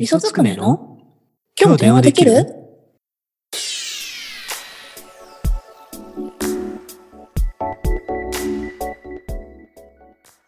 [0.00, 0.96] 味噌つくねの？
[1.60, 2.46] 今日電話できる？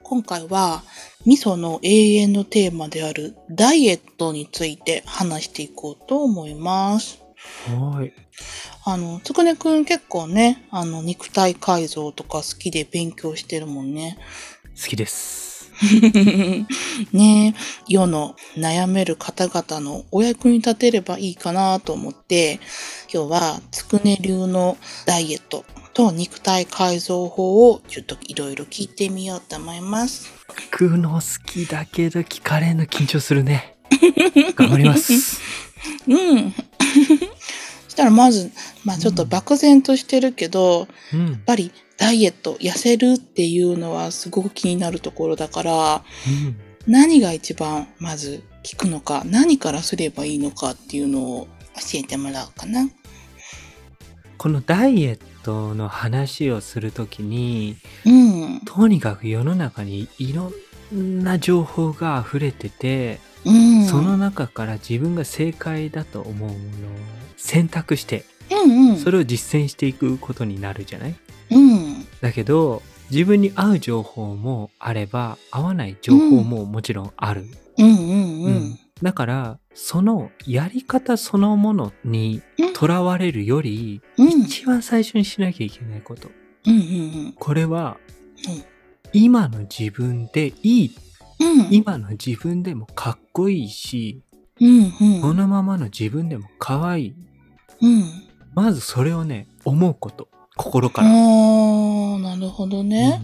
[0.02, 0.82] 今回は
[1.26, 7.20] 味噌の永遠のテーマであるダイエットについて話していこうと思います。
[7.66, 8.14] はい。
[8.86, 14.16] あの、つくねくん結構ね、あの、肉体改造とか好きで勉強してるもんね。
[14.82, 15.51] 好きです。
[17.12, 22.60] ねえ、世の悩める方々のお役に立てればいいかなと思って、
[23.12, 30.30] 今日はつくね流のダイエットと肉体改造法をちょっといろいろ聞いてみようと思います。
[30.70, 33.76] 聞くの好きだけど聞かれんの緊張するね。
[34.54, 35.40] 頑張ります。
[36.06, 36.54] うん。
[37.92, 38.50] そしたらまず、
[38.86, 41.40] まあちょっと漠然としてるけど、うんやっ。
[41.44, 52.88] ぱりダイエット、痩せるっていうのはすごく気になるところだから、うん何が一番まず聞くのか、何からすればいいのかっていうのを教えてもらおうかな。
[54.38, 58.60] このダイエットの話をするときに、うん。
[58.64, 60.50] とにかく世の中にいろ
[60.94, 63.84] んな情報が溢れてて、うん。
[63.84, 66.58] その中から自分が正解だと思うものを
[67.42, 68.96] 選択して、うんうん。
[68.96, 71.16] それを実践していくことになるじゃない？
[71.50, 72.06] うん。
[72.20, 77.44] だけど、自分に合う情報もあれば、合わない情報ももちろんある。
[77.78, 78.78] うんうんうん。
[79.02, 82.42] だから、そのやり方そのものに
[82.74, 84.42] とらわれるより、うん。
[84.42, 86.30] 一番最初にしなきゃいけないこと。
[86.66, 86.78] うんう
[87.28, 87.96] んこれは
[88.48, 88.64] うん、
[89.12, 90.96] 今の自分でいい。
[91.40, 91.74] うん。
[91.74, 94.22] 今の自分でもかっこいいし、
[94.60, 95.20] うんうん。
[95.20, 97.14] このままの自分でも可愛い。
[97.82, 98.04] うん。
[98.54, 100.28] まずそれをね、思うこと。
[100.56, 101.08] 心あから。
[101.08, 101.10] あ、
[102.18, 103.22] なるほどね。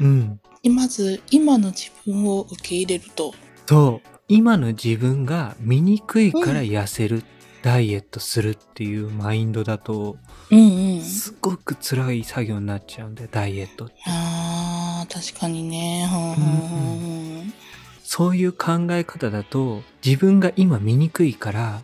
[0.00, 0.40] うん。
[0.64, 0.74] うん。
[0.74, 3.32] まず、今の自分を受け入れると。
[3.66, 4.08] そう。
[4.28, 7.24] 今の自分が醜いから痩せる、
[7.62, 10.16] ダイエットするっていうマインドだと、
[10.50, 11.02] うんうん。
[11.02, 13.94] すごく辛い作業になっちゃうんだよ、ダイエットって。
[14.06, 16.08] ああ、確かにね。
[16.10, 17.69] ふんふんふん
[18.12, 21.82] そういう考え方だと、自分が今醜いから。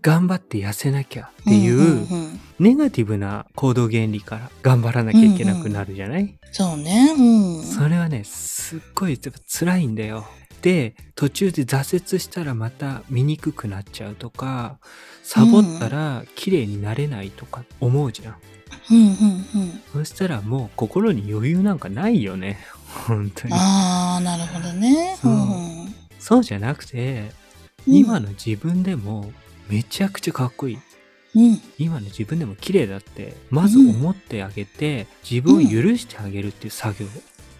[0.00, 7.14] 頑張って痩せなきゃっていう、んんんネガティブな行動原理から頑張らなきゃいけなくなるじゃない、そうね。
[7.18, 7.62] うん。
[7.62, 10.26] それはね、すっごい辛いんだよ。
[10.62, 14.78] で、途中で挫折したらまた醜くなっちゃうとか、
[15.22, 18.36] サボったら綺麗になれないとか思うじゃん。
[18.90, 20.04] うんうんうん。
[20.04, 22.60] そしたらもう心に余裕なんかないよね。
[23.06, 23.54] 本当に。
[23.54, 25.16] ああ、なるほどね。
[25.20, 27.30] そううんそうじゃなくて、
[27.86, 29.30] うん今の自分でも
[29.68, 30.78] めちゃくちゃかっこいい。
[31.36, 31.60] うん。
[31.78, 37.08] 今の自分でも綺麗だって、まず思ってあげて、自分を許してあげるっていう作業。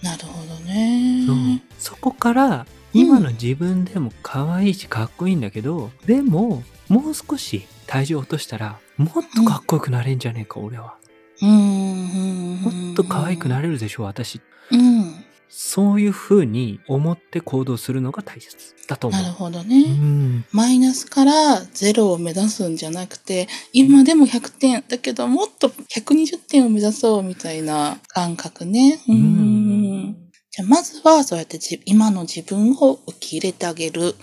[0.03, 1.25] なるほどね。
[1.27, 1.37] そう
[1.79, 10.97] そこから、今の自分でも可愛いしかっこいいんだけど、でも、もう少し体重落としたら、もっとかっこよくなれんじゃねえか、俺は。
[11.41, 14.41] もっと可愛くなれるでしょ、私。
[14.71, 15.16] うん。
[15.59, 19.23] そういう風に思って行動するのが大切だと思う。
[19.23, 19.85] なるほどうね。
[19.85, 20.45] ん。
[20.53, 29.01] マイナスからゼロを目指すんじゃなくて、今でも100点だけど、もっと120点を目指そうみたいな感覚ね。
[29.09, 30.17] うんうん
[30.51, 34.15] じゃあまずはそうやってじ今の自分を受け入れてあげる。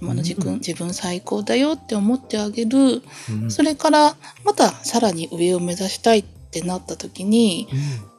[0.00, 3.02] 今の自分、うん自分最高だよって思ってあげる。
[3.30, 8.17] うんそれからまたさらに上を目指したいってなった時に、うん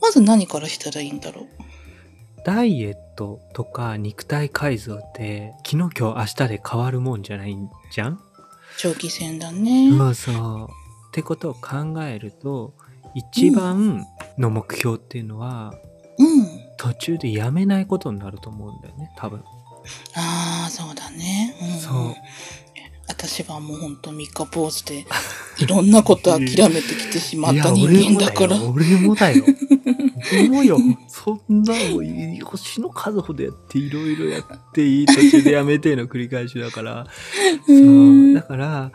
[0.00, 1.46] まず何からしたらいいんだろう？
[2.44, 8.20] ダイエットとか肉体改造って昨日今日明日で変わるもんじゃないんじゃん？
[8.78, 9.90] 長期戦だね。
[9.96, 10.64] そうそう。
[10.64, 12.72] ってことを考えると
[13.14, 14.06] 一番
[14.38, 15.74] の目標っていうのは、
[16.18, 16.46] うん。
[16.78, 19.44] 途中でやめないことになると思うんだよね多分。
[20.14, 21.54] ああ、そうだね。
[21.60, 22.14] うん、そう。
[23.10, 25.04] 私はもうほんと三日坊主で、
[25.58, 28.56] いろんなこと諦めてきてしまった人間だから。
[28.62, 29.44] 俺もだよ。
[30.32, 30.78] 俺もよ。
[31.08, 37.06] そんなの星の数ほどやっていろいろやっていい途中でやめての繰り返しだから。
[37.66, 38.32] そう。
[38.32, 38.92] だから、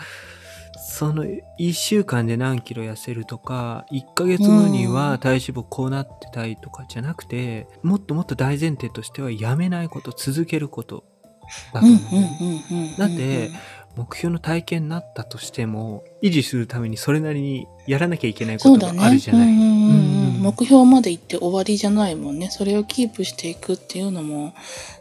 [0.98, 1.26] その
[1.60, 11.04] 1週間で何キロ痩せるとか、1ヶ月後には体脂肪こうなってたりとかじゃなくて、もっともっと大前提としてはやめないこと、続けること
[11.74, 12.98] だとうん思う。
[12.98, 13.52] だって、
[13.96, 18.94] 目標の体験になったとしても、維持するためにそれなりにやらなきゃいけないこと。
[18.94, 19.48] があるじゃない。
[19.48, 22.52] うんうんうんうんうん目標まで行って終わりじゃないもんね。
[22.52, 24.54] それをキープしていくっていうのも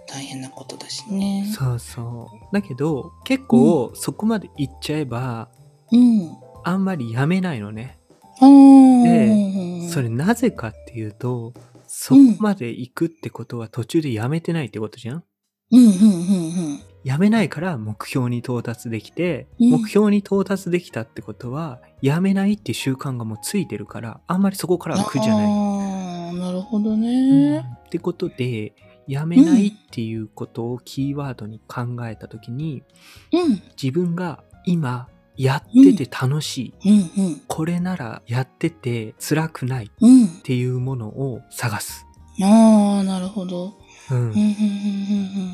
[0.07, 1.47] 大変なことだしね。
[1.55, 2.55] そうそう。
[2.55, 5.51] だけど、結構そこまで行っちゃえば、
[5.93, 6.35] うん。
[6.65, 7.99] あんまりやめないのね。
[8.41, 11.53] あーでそれなぜかっていうと、
[11.87, 15.25] そこまで行くってことは途中でやめてないってことじゃん
[15.77, 25.47] ううん、うん、うん、やめないから目標に到達できて、うん目標に到達できたってことは、やめないっていう習慣がもうついてるから、あんまりそこからは苦じゃない。
[25.47, 27.59] ああ、なるほどうんね。
[27.59, 28.75] ってことで、
[29.07, 32.83] やめないっていうことをキーワードに考えたときに、
[33.33, 40.29] うん、自分が今やってて楽しい、うん、うん、これならやってて辛くないっうん。
[40.43, 42.07] ていうものを探す。
[42.43, 43.75] ああ、なるほど。
[44.11, 44.45] うんうん、うん、うん、う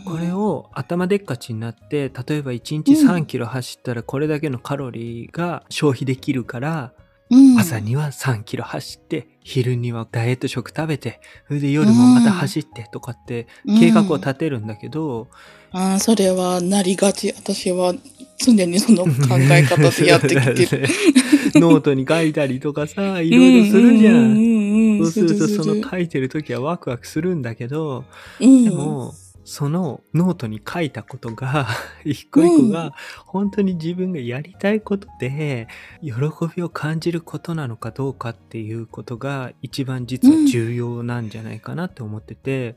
[0.00, 0.05] ん。
[0.05, 6.93] これを頭でっかちになって例えば1日うん3キロ走ったらこれだけのカロリーが消費できるから、
[7.31, 13.47] うん、朝には3キロ走って昼にはダイエット食食べてそれで夜もまた走ってとかって
[13.79, 15.29] 計画を立てるんだけど、
[15.73, 17.32] ああ、それはなりがち。
[17.32, 17.94] 私は
[18.38, 19.11] 常にその考
[19.50, 20.88] え方でやってきてる。
[21.55, 24.69] ノートに書いたりとかさいろいろするじゃん。
[25.05, 28.05] そうするとすその書いてる時はワクワクするんだけど、
[28.41, 29.14] うん、でも、
[29.44, 31.67] そのノートに書いたことが、
[32.05, 32.94] 一個一個が
[33.26, 35.67] 本当に自分がやりたいことで、
[36.02, 36.12] 喜
[36.55, 42.76] びを感じることなのかどうかっていうことが一番実は重要なんじゃないかなって思ってて、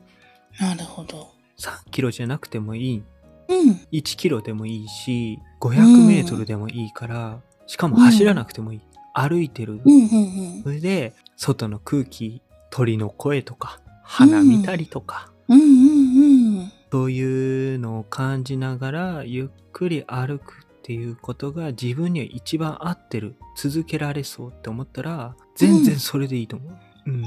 [0.58, 1.28] なるほど。
[1.58, 3.02] 3キロじゃなくてもいい。
[3.48, 3.80] うん。
[3.92, 8.80] 1キロでもいいし、500メートルでもいいから、しかも走らなくてもいい。
[9.14, 9.80] 歩いてる。
[9.84, 15.60] うん、うん、それで、外の空気、鳥の声とか、花見たりとか、うん。
[15.60, 16.72] うん、うん、うん。
[16.92, 26.72] そういうのを感じながらゆっくり歩くっていうことが自分には一番合ってる続けられそうって思ったら全然それでいいと思う。
[27.06, 27.24] うん。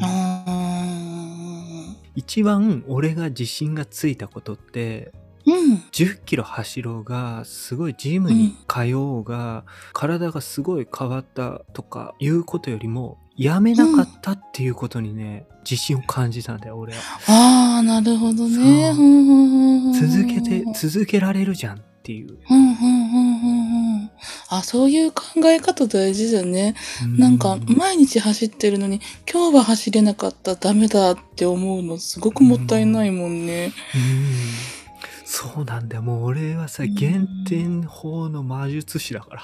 [2.15, 5.11] 一番俺が自信がついたことって
[5.47, 5.75] うん。
[5.91, 9.63] 10キロ走ろうがすごいジムに通おうが、
[9.93, 16.99] 体がすごい変わったとかいうことよりもやめなかったっていうことにね、自信を感じたんだよ俺は。
[17.27, 18.93] ああ、なるほどね。
[19.93, 22.37] 続けて続けられるじゃんっていう。
[22.49, 24.11] うんうんうんうんうん。
[24.49, 26.75] あ、そういう考え方大事だね。
[27.17, 29.01] なんか、毎日走ってるのに、
[29.31, 33.71] 今日は走れなかった、ダメだって思うの、すごくもったいないもんね。
[33.95, 34.76] うん
[35.29, 36.01] そうなんだよ。
[36.03, 39.41] もう俺はさ、うん減点法の魔術師だから。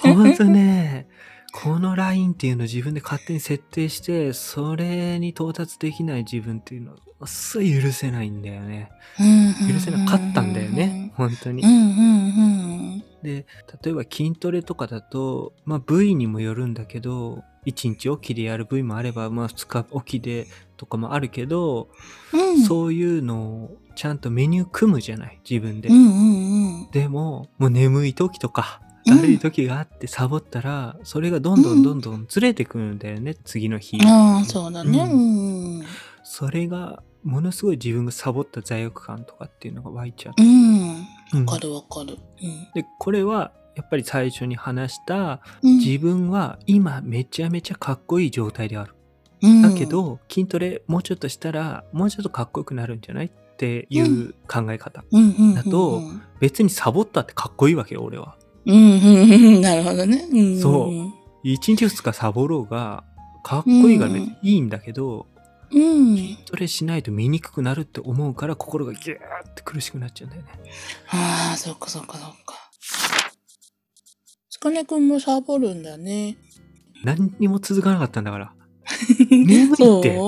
[0.00, 1.08] ほんとね、
[1.52, 8.90] このラインっていうのを自分で勝手に設定して、それに到達できない自分っていうのは、すごい許せないんだよね。
[9.70, 11.12] 許せなかったんだよね。。
[11.14, 11.62] 本当に。
[13.22, 13.46] で、
[13.82, 20.46] 例えば筋トレとかだと、まあ部位にもよるんだけど、1日おきでやる部位もあれば、まあ2日おきで
[20.76, 21.88] とかもあるけど、
[22.32, 22.62] うん。
[22.62, 25.88] そういうのをちゃんとメニュー組むじゃない自分で。
[25.88, 26.90] うんうんうん。
[26.92, 34.00] でも、もう眠い時とか、うんだるい時があってサボったら、それがどんどんどんどんずれてくるんだよね、次の日。
[34.04, 34.98] ああ、そうだね。
[34.98, 35.84] ううん。
[36.24, 40.34] それが、ものすごい自分がサボった罪悪感とかっていうのが湧いちゃう。
[40.36, 41.06] うん。
[41.34, 42.18] うんわかるわかる。
[42.74, 45.78] で、これは、やっぱり最初に話した、うん。
[45.78, 48.94] 自分は今めちゃめちゃかっこいい状態である。
[49.42, 55.04] うんだけ、ど、筋トレもうちょっとしたら、もうちょっとかっこよくなるんじゃないっていう考え方。
[55.12, 56.02] うんうんうんうん、だと
[56.40, 58.36] 別にサボったってかっこいいわけよ、俺は。
[58.64, 60.26] うんうんうん、 なるほどね。
[60.30, 60.90] うん、そう
[61.44, 63.04] 1日2日サボろうが、
[63.42, 65.26] かっこいいが別にいいんだけど、
[65.72, 66.16] うん。
[66.16, 69.18] 筋トレしないと見にくくなるって思うから心がギュー
[69.50, 70.48] って苦しくなっちゃうんだよね。
[71.08, 72.54] ああ、そっかそっかそっか。
[74.50, 76.36] つかねくんもサボるんだね。
[77.04, 78.52] 何にも続かなかったんだから。
[79.30, 80.18] 眠いって。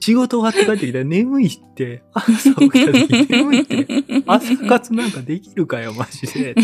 [0.00, 2.02] 仕事終わって帰ってきたら眠いって。
[2.12, 4.22] 朝起きた時眠いって。
[4.26, 6.54] 朝活なんかできるかよ、マジで。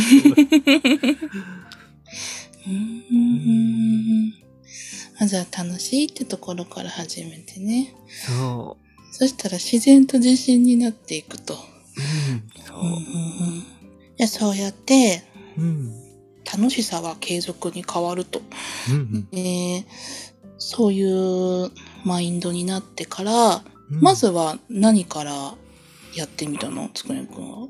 [2.66, 2.70] う
[3.14, 4.45] ん
[5.18, 7.94] まずは楽しいってところから始めてね。
[8.08, 8.76] そ
[9.12, 11.54] そしたら自然と自信になっていくと。
[11.54, 11.56] う。
[11.58, 12.64] うん。
[12.64, 13.00] そうんうんうん
[14.18, 15.22] じゃあそうやって
[15.56, 15.62] う。
[15.62, 15.92] うん。
[16.44, 18.40] 楽しさは継続に変わると。
[18.90, 19.84] うんえー
[20.58, 21.70] そういう
[22.06, 23.56] マインドになってから、
[23.90, 24.00] うん。
[24.00, 25.54] まずは何から
[26.14, 26.88] やってみたの？
[26.94, 27.68] つくねくんは。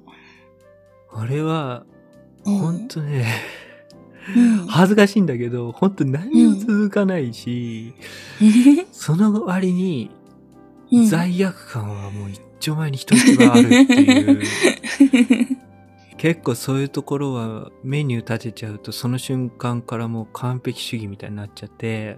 [1.12, 1.84] あれは、
[2.44, 3.26] うんほんとね、
[4.34, 4.66] うん。
[4.66, 7.94] 恥ずかしいんだけど、ほんと何も続かないし、
[8.92, 10.10] その割に
[10.92, 11.06] うん。
[11.06, 14.42] 罪悪感はもう一丁前に人一倍あるっていう。
[16.16, 22.16] 結構そういうところはメニュー立てちゃうとその瞬間からもう完璧主義みたいになっちゃって、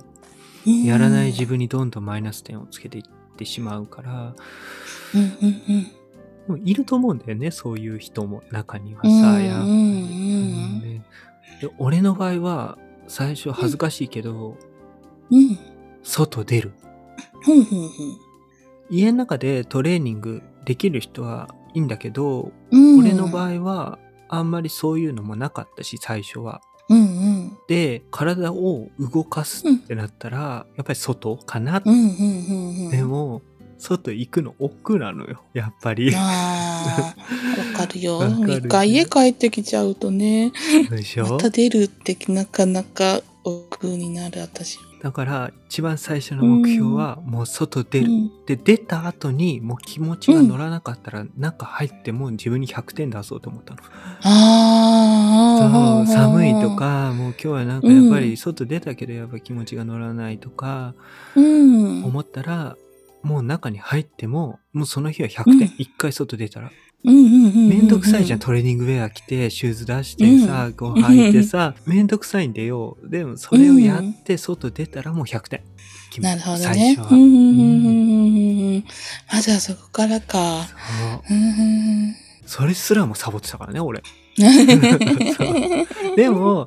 [0.64, 3.04] やらない自分にどんどんマイナス点をつけていっ
[3.36, 4.34] てしまうから、
[5.14, 5.28] うんうん
[5.68, 5.82] うん。
[5.84, 5.90] で
[6.48, 9.08] もいると思うんだよね、そういう人も中にはさ。
[9.08, 11.04] うんやうんうんね
[11.60, 14.56] で俺の場合は最初恥ずかしいけど、
[15.30, 15.58] うん。
[16.02, 16.72] 外出る。
[17.46, 17.58] うん。
[17.58, 17.90] うん。
[18.90, 22.98] 家の中でトレーニングできる人はいいんだけど、うん。
[22.98, 23.98] 俺の場合は
[24.28, 26.60] あんまりそういうのもなかったし最初は。
[26.88, 26.98] うん。
[26.98, 27.58] うん。
[27.68, 31.94] で体を動かすってなったら、やっぱり外かな、うん。
[31.94, 32.00] うん。
[32.00, 32.84] うん。
[32.84, 32.90] うん。
[32.90, 33.42] でも
[33.78, 36.12] 外行くの億劫なのよやっぱり。
[36.14, 38.22] ああ、わかるよ。
[38.48, 40.52] 一回家帰ってきちゃうとね、
[40.90, 41.26] でしょ？
[41.26, 44.78] また出るってなかなか億劫になる私。
[45.00, 48.06] だから一番最初の目標はもう外出る。
[48.06, 53.80] うんで出た後にもう気持ちが乗らなかったら中入っても自分に100点出そうと思ったの。
[54.22, 56.04] ああ。
[56.06, 56.74] そう寒いと。
[56.74, 60.94] かもう今日はなんかやっぱり外出たけどやっぱ気持ちが乗らないとか
[61.36, 62.04] うん。
[62.04, 62.76] 思ったら
[63.22, 65.58] もう中に入ってももうその日は100うん。
[65.58, 66.70] 点一回外出たら。
[67.04, 67.12] め
[67.76, 72.96] んどくさいじゃんトレーニングウェア着てシューズ出してさこう履いてさ めんどくさいんだよ。
[73.04, 75.60] でもそれをやって外出たらもう100点。
[76.20, 76.96] なるほど最ね。
[76.96, 77.08] 初は。
[77.12, 77.24] うんう
[78.78, 78.84] ん。
[79.32, 80.64] まずはそこからか。
[80.64, 80.74] そ
[81.30, 81.34] う。
[81.34, 82.14] うん
[82.46, 84.02] それすらもサボってたからね俺。
[86.16, 86.66] でも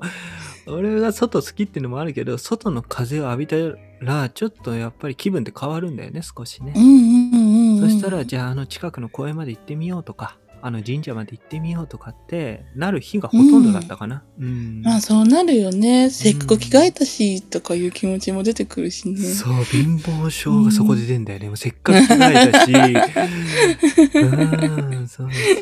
[0.68, 3.56] 俺が外好きっていうのもあるけど外の風を浴びた
[4.00, 7.90] らちょっとやっぱり気分って変わるんだよね少しね、うんうんうんうん。
[7.90, 14.24] そしたらじゃああの近くの公園まで行ってみようとかあの神社まで行ってみようとかってなる日がほとんどだったかな。
[14.40, 16.12] うん、まあそうなるよね。
[16.12, 19.18] せっかく着替えたし、とかいう気持ちも出てくるしね。
[19.18, 22.72] そう貧乏症がそこで出んだよね、 もうせっかく着替えたし。
[24.14, 25.62] うんそうそう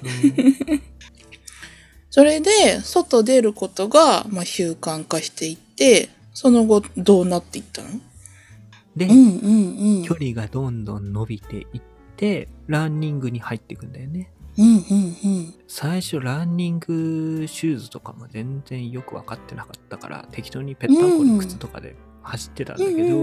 [2.09, 7.89] それで、外出ることが、まあ、習慣化していって、その後、どうなっていったの？
[8.95, 10.03] で、うんうんうん。
[10.03, 11.81] 距離がどんどん伸びていっ
[12.17, 15.53] てランニングに入っていくんだよねうんうんうん。
[15.67, 23.17] 最初ランニングシューズとかも全然よく分かってなかったから適当にペッタンコの靴とかで走ってたんだけど、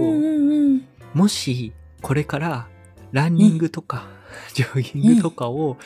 [1.13, 2.67] もしこれから
[3.11, 4.07] ランニングとか、
[4.53, 5.77] ジョギングとかを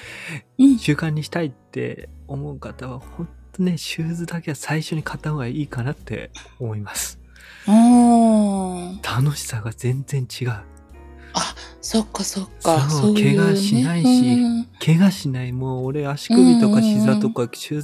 [0.57, 0.77] うん。
[0.77, 7.19] 習慣にしたいって思う方は本当ねシューズだけは最初に買った方がいいかなって思います
[7.67, 7.71] あ
[9.03, 9.21] あ。
[9.21, 10.51] 楽しさが全然違う
[11.81, 12.79] そっかそっか。
[12.89, 13.37] そうそういう、ね。
[13.37, 17.81] 怪我しないしうん怪我しないもう俺足首とか膝とかシュー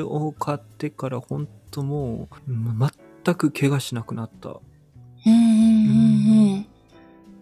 [0.00, 2.78] ズを買ってから本当もううん
[3.24, 4.62] 全く怪我しなくなったうん
[5.26, 6.51] うんうんうん。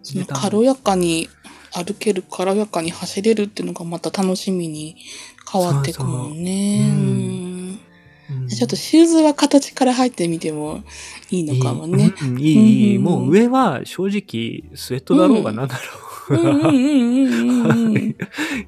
[0.03, 1.29] そので軽やかに
[1.73, 4.97] 歩ける、軽やかに走れるっていうのがまた楽しみに
[5.51, 6.89] 変わっていくもんね。
[6.89, 7.05] そうそう。
[7.05, 7.11] うん。
[7.15, 7.51] うん
[8.29, 10.83] うんちょっとシューズは形から入ってみても
[11.29, 12.13] いいのかもね。
[12.21, 15.77] いい,、うん、いいもう上は正直スウェットだろうがなんだ
[16.29, 16.39] ろ
[16.69, 16.73] う。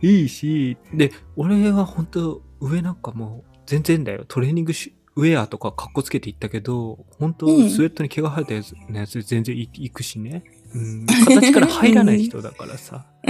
[0.02, 0.78] いいし。
[0.94, 4.25] で俺は本当上なんかもう全然だよ。
[4.28, 7.70] トレーニングシュウェアとかかっこつけていったけど本当うん。
[7.70, 13.06] スウェットに毛が生えたやつのやつ全然いいくしね、うん、形から入らない人だからさ。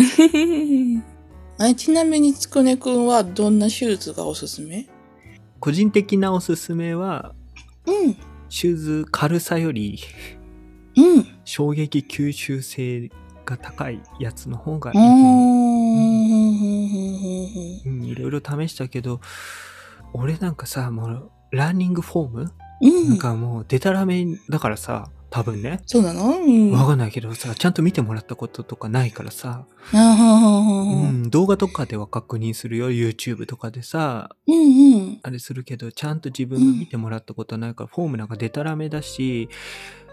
[1.59, 4.87] あちなみにつくねくんはどんなシューズがおすすめ？
[5.59, 7.35] 個人的なおすすめは
[7.85, 8.17] うん。
[8.49, 9.99] シューズ軽さより
[10.95, 11.27] うん。
[11.45, 13.11] 衝撃吸収性
[13.45, 14.99] が高いやつの方がいい。
[18.11, 19.19] いろいろ試したけど、
[20.13, 23.09] 俺なんかさ、もう、ランニングフォーム、うん。
[23.09, 25.81] なんかもう、デタラメだからさ、多分ね。
[25.87, 26.37] そうなの？
[26.37, 26.71] うん。
[26.73, 35.19] わかんないけどさ、ちゃんと見てもらったこととかないからさ、あははははうん、動画とかでは確認するよ、YouTube とかでさ、うんうん。
[35.23, 39.49] あれするけど、ちゃんと自分が見てもらったことないから、フォームなんかデタラメだし、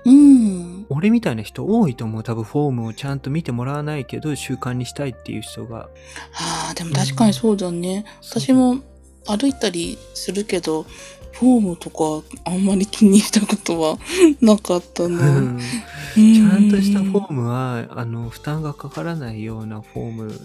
[0.06, 0.86] うん。
[0.88, 2.22] 俺みたいな人多いと思う。
[2.22, 5.90] 多分フォームをちゃんと見てもらわないけど、習慣にしたいっていう人が。
[6.32, 8.06] ああ、でも確かにそうだね。
[8.22, 8.78] そう私も
[9.26, 10.86] 歩いたりするけど、
[11.32, 13.98] フォームとかあんまり気にしたことは
[14.40, 15.40] なかったうな。
[15.40, 15.58] ん
[16.14, 20.40] ちちゃんとしたフォームは、あの、負担がかからないようなフォームだか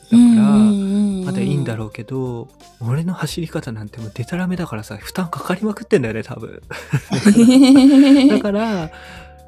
[1.25, 2.48] ら、まだいいんだろうけど、
[2.80, 6.62] 俺の走り方なんてもうデタラメだからさ、負担かかりまくってんだよね、多分。
[8.30, 8.92] だから、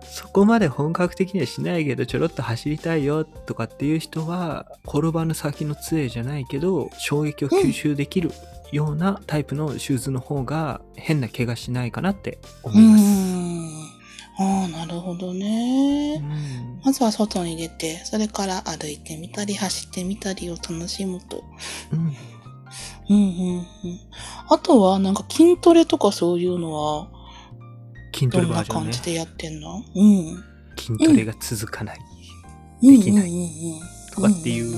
[0.10, 8.32] そこまで本格的にはしないけど、ちょろっと走りたいよとかっていう人は、転ばぬ先の杖じゃないけど、衝撃を吸収できる
[8.72, 13.04] ようなタイプのシューズの方が変な怪我しないかなって思ういます。
[13.04, 13.68] ん。
[14.40, 16.22] ああ、なるほどね。
[16.22, 21.44] うんまずは外に出て、それから歩いてみたり走ってみたりを楽しむと。
[21.92, 22.00] うん
[23.10, 23.66] うんうんうん。
[24.50, 27.10] あとは、なんか筋トレとかそういうのは、
[28.14, 29.02] 筋トどんなレバージョンね感じ。
[29.02, 29.84] でやってんの？
[29.96, 30.44] うん。
[30.78, 32.00] 筋トレが続かない
[32.82, 33.82] できないうんうんうん、
[34.14, 34.76] とかっていう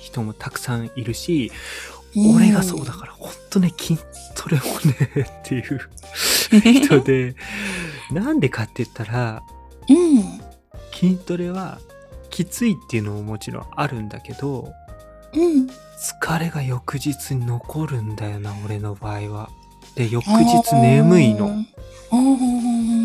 [0.00, 1.50] 人もたくさんいるし、
[1.94, 3.98] うん俺がそうだから、ほんとね、筋
[4.34, 5.80] トレをね、っていう
[6.84, 7.34] 人で、
[8.10, 9.42] なんでかって言ったら、
[9.88, 10.40] うん。
[10.92, 11.78] 筋トレは
[12.30, 14.72] きついっていうのももちろんあるんだけど、
[15.34, 15.68] うん。
[16.00, 19.50] 疲れが翌日に残るんだよな、俺の場合は。
[19.94, 21.50] で、翌日眠いの。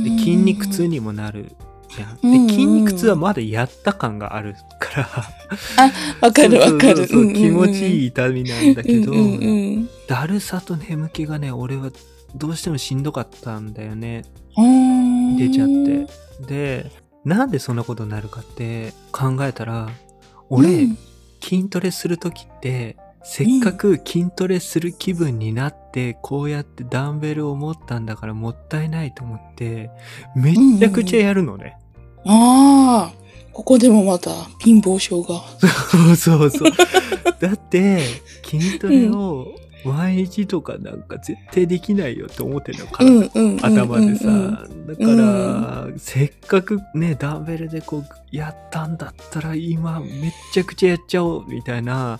[0.04, 1.56] で、筋肉痛にもなる
[1.90, 2.20] じゃん。
[2.24, 5.10] うんうんで、筋肉痛はまだやった感があるから。
[6.22, 7.08] わかるわかる。
[7.08, 11.92] 気持ちいいい痛みなんだけど、うんうんうんだるさと眠気がね、俺は
[12.36, 14.24] どうしてもしんどかったんだよね。
[14.58, 15.38] うん。
[15.38, 16.46] 出ちゃって。
[16.46, 16.92] で、
[17.24, 19.90] なんでそんなことになるかって考えたら、
[20.50, 20.98] 俺、うん
[21.44, 29.90] 筋トレするときって、せっかく筋トレする気分になって、こうやってダンベルを持ったんだからもったいないと思って、
[30.36, 31.78] めっちゃくちゃやるのね。
[32.26, 33.14] ああ、
[33.52, 35.42] ここでもまた貧乏症が。
[35.60, 36.72] そうそうそう。
[37.40, 38.00] だって、
[38.44, 39.48] 筋トレを
[39.86, 44.28] 毎日とかなんか絶対できないよって思ってるの、体うんうん頭でさ。
[44.28, 52.20] うんだから、せっかくね、ダンベルでこう、やったんだったら今めっちゃくちゃやっちゃおうみたいな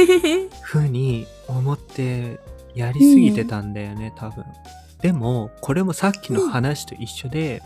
[0.62, 2.38] 風に思って
[2.74, 4.44] やりすぎてたんだよね、多分。
[5.00, 7.62] でも、これもさっきの話と一緒で、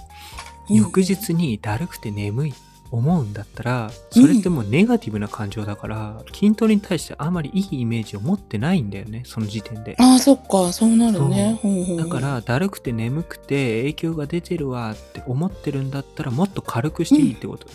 [0.68, 2.54] 翌日にだるくて眠い
[2.90, 9.96] 思うんだったら、それってもうネガティブな感情だから、筋トレに対してあまりいいイメージを持ってないんだよね、その時点で。
[9.98, 11.60] ああ、そっか、そうなるね。
[11.96, 17.66] だから、だるくて眠くて影響が出てるわって思ってるんだったら、もっと軽くしていいってこと。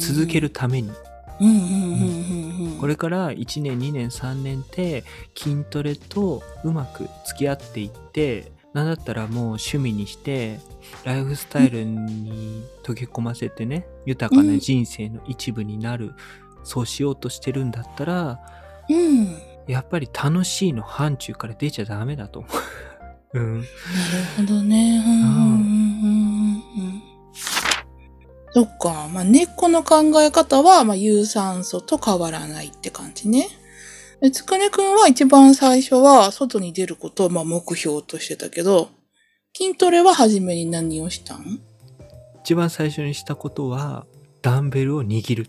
[0.00, 0.90] 続けるために。
[2.80, 5.04] これから1年、2年、3年って
[5.36, 10.60] 筋トレとうまく付き合っていって、なんだったらもう趣味にして、
[11.04, 16.14] ライフスタイルに溶け込ませてね、豊かな人生の一部になる、
[16.62, 18.40] そうしようとしてるんだったら、
[18.88, 19.24] うん。
[19.24, 22.52] なるやっぱり楽しいの範疇から出ちゃダメだと思う。
[23.38, 23.64] うん。
[24.36, 25.02] ほどね。
[25.06, 27.02] うん
[28.52, 29.08] そっか。
[29.12, 33.48] まあ、根っこの考え方は、まあ、有酸素と変わらないって感じね。
[34.20, 38.90] でつくねくんは一番最初は外に出ることをまあ目標としてたけど、
[39.56, 41.60] 筋トレは初めに何をしたん？
[42.42, 44.04] 一番最初にしたことは、
[44.42, 45.46] ダンベルを握る。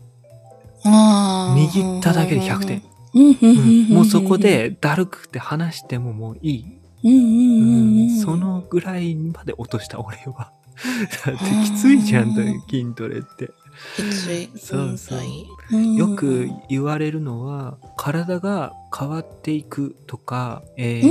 [0.84, 2.84] 握っただけで100点。
[3.16, 6.66] うんもうそこ、でだるくて話してももうい
[7.04, 8.20] い。
[8.24, 10.52] そのぐらいまで落とした俺は。
[11.26, 13.50] だってきついじゃんと筋トレって。
[14.58, 15.20] そうそう
[15.72, 21.02] うんよく言われるのは体が変わっていくとか、え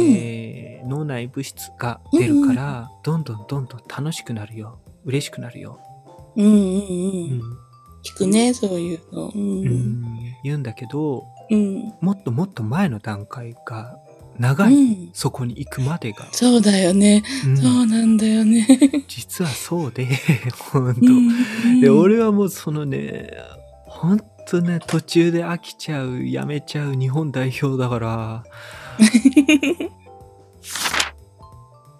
[0.60, 5.80] ー脳内物質が出るから、どんどんどんどん楽しくなるよ嬉しくなるよ、
[6.36, 6.56] うんうんう。
[6.56, 7.42] うんん
[8.04, 9.28] 聞くね、そういうの。
[9.28, 9.32] う。
[9.34, 10.02] うんん
[10.42, 11.92] 言うんだけどうん。
[12.00, 13.98] もっともっと前の段階が
[14.38, 15.10] 長い、うん。
[15.12, 17.22] そこに行くまでが、そうだよね。
[17.46, 18.66] うんそうなんだよね。
[19.08, 20.06] 実はそうで
[20.72, 21.10] 本当、う
[21.70, 23.30] んで、俺はもうそのね、
[23.86, 28.44] ほんとね、途中で飽きちゃう、やめちゃう日本代表だから、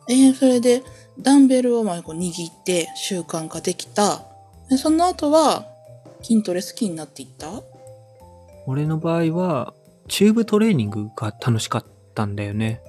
[0.09, 0.83] えーそれで、
[1.18, 4.23] ダンベルをまあこう握って習慣化できた。
[4.68, 5.66] でその後は、
[6.23, 7.62] 筋トレ好きになっていった？
[8.66, 9.73] 俺の場合は、
[10.09, 11.88] チューブトレーニングが楽しかった
[12.24, 12.81] んだよね。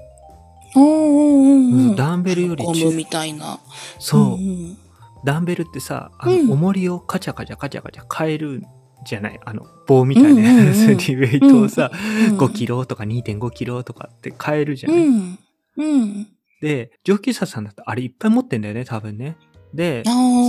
[0.75, 3.59] おーおーおーおーダンベルよりゴムみたいな。
[3.99, 4.77] そう、んん
[5.23, 8.63] ダンベルってさ、あの、うん重りをカチャカチャカチャカチャ変える
[9.05, 9.39] じゃない？
[9.45, 11.91] あの、棒みたいなやつにうんうんうんウェイトをさ、
[12.29, 15.39] うん5キロとか2.5キロとかって変えるじゃない、うん。
[15.77, 16.27] うん。
[16.61, 19.37] で、上級者さんだとあれいっぱい持ってんだよね、多分ね。
[19.73, 20.03] で、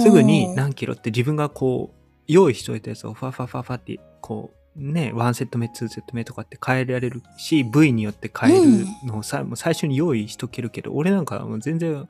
[0.04, 1.96] すぐに何キロって自分がこう、
[2.28, 12.08] 用意しといたやつをファファファファって、こう、ね、1セット目、2セット目とかって変えられるし、部位によって変えるのをさ、もう最初に用意しとけるけど、俺なんかもう全然、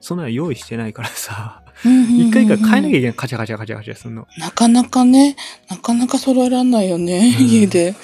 [0.00, 3.14] そんなの用意してないからさ、一回一回変えなきゃいけない。
[3.14, 4.26] カチャカチャカチャカチャするの。
[4.38, 5.36] なかなかね、
[5.68, 7.94] なかなか揃えらんないよね、うん家で。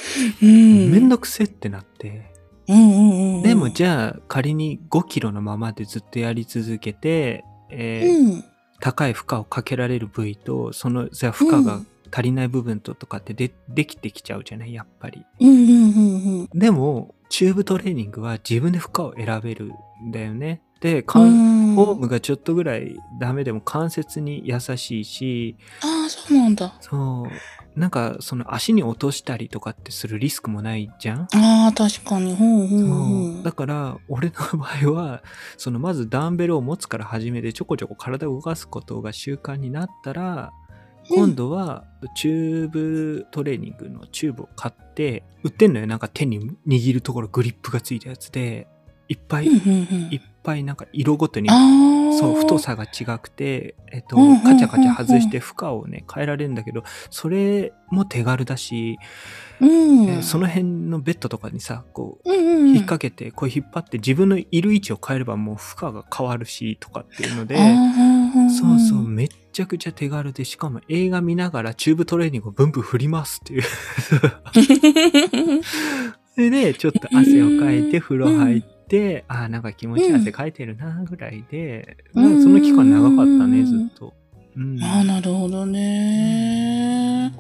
[0.43, 0.91] うん。
[0.91, 2.33] めんどくせってなって。
[2.69, 3.43] うんうんうん。
[3.43, 8.45] でもじゃあ仮に5キロのままでずっとやり続けて、えーうん。
[8.81, 11.81] 高い負荷をかけられる部位と、その、じゃあ負荷が
[12.15, 14.73] 足りない部分ととかってでできてきちゃうじゃない？
[14.73, 15.25] やっぱり。
[15.41, 16.59] うんうんうんうん。
[16.59, 19.73] でも、チューブトレーニングは自分で負荷を選べる
[20.05, 20.61] んだよね。
[20.81, 26.77] で、フォームがちょっとぐらいダメでも関節に優しいし、ああ、そうなんだ。
[26.81, 31.23] そう、なんかその足に落としたりとかってするリスクもないじゃん？
[31.23, 32.37] ああ、確かに。
[32.37, 35.23] ほうほうほそううだから俺の場合は
[35.57, 40.53] そのまずダンベルを持つから始めてちょこちょこ体を動かすことが習慣になったら
[41.09, 41.85] 今度は
[42.17, 45.87] チューブトレーニングのチューブを買って売ってんのよ。
[45.87, 48.69] なんか手に握るところグリップがついたやつで。
[49.09, 50.15] いっぱい、うんうんうん。
[50.15, 51.49] いっぱいなんか色ごとに
[52.19, 58.99] そう、太さが違くて、えっとうんうんうんうん、カチャカチャ外して負荷をね、変えられるんだけど、それも手軽だし、
[59.61, 60.09] うん。
[60.09, 67.57] えその辺のベッドとかにさ、こう、うんうんうん、引っ掛けて、こう引っ張って自分のいる位置を変えればもう負荷が変わるし、とかっていうので、
[68.59, 73.63] そうそう、めっちゃくちゃ手軽で、しかも映画見ながらチューブトレーニングをブンブン振りますっていう。
[73.63, 73.71] そ
[76.41, 84.13] れで、ちょっと汗をかいて風呂入って、ああ、なんか気持ちいい汗かいてるな、ぐらいで、うんその期間長かったね、ずっと。
[84.57, 84.83] うん。
[84.83, 87.33] ああ、なるほどね。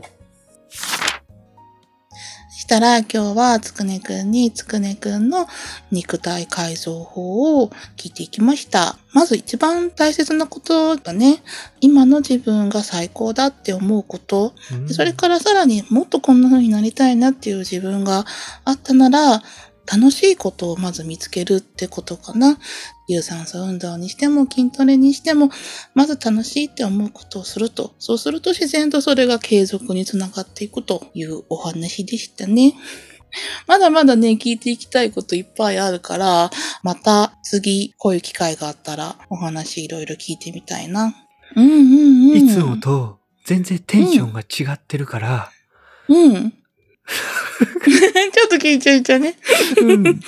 [2.65, 5.47] したら今日はつくねくんにつくねくんの
[5.91, 8.97] 肉体改造法を聞いていきました。
[9.13, 11.43] まず一番大切なことがね、
[11.83, 14.55] 今の自分が最高だって思うこと、
[14.91, 18.25] それからさらにもっとこんな風になりたいなっていう自分が
[18.65, 19.43] あったなら、
[19.91, 22.59] 楽しいことをまず見つけるってことかな。
[23.07, 25.51] 有酸素運動にしても筋トレにしても、
[25.95, 27.95] まず楽しいって思うことをすると。
[27.99, 32.75] そうすると自然とそれが継続につながっていくというお話でしたね。
[33.67, 36.51] まだまだね、聞いていきたいこといっぱいあるから、
[36.83, 41.15] また次こういう機会があったらお話いろいろ聞いてみたいな。
[41.57, 42.37] うんうんうん。
[42.37, 45.51] いつもと全然テンションが違ってるから、
[46.09, 46.55] うん。
[47.85, 49.37] ちょっと聞いちゃいちゃうね。
[49.81, 50.21] うん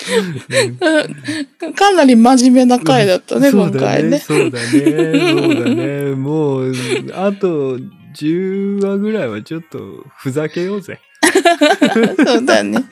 [1.74, 4.18] かなり真面目な回だったね、今回ね。
[4.18, 4.66] そうだね。
[4.68, 6.14] そうだね。
[6.14, 6.72] もう、
[7.14, 7.78] あと
[8.14, 11.00] 10話ぐらいはちょっとふざけようぜ。
[12.24, 12.84] そうだね。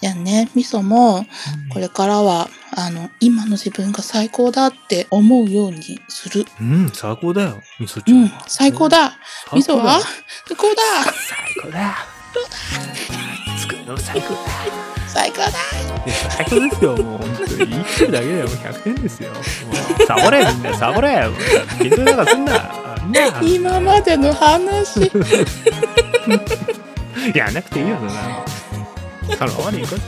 [0.00, 1.26] じゃあね、みそも、
[1.72, 6.44] これからは、あの、今の自分が最高だって思うようにする。
[6.60, 8.18] うん、最高だよ、みそちゃん。
[8.18, 9.16] うん、最高だ。
[9.52, 10.00] みそは？
[10.46, 10.82] 最高だ。
[11.04, 11.94] 最高だ。
[13.58, 14.40] 作るの最高だ。
[15.06, 15.52] 最高だ。
[16.30, 17.48] 最高ですよ、もう本当に。
[17.48, 19.32] 生きてるだけでもう100点ですよ。
[19.32, 19.42] もう
[20.06, 21.28] サボれ、みんなサボれ。
[21.78, 22.74] 筋トレなんかすんな。
[23.42, 25.12] 今までの話。
[27.34, 28.44] やんなくていいよ、そんなの。
[29.38, 30.00] そのままでいこう。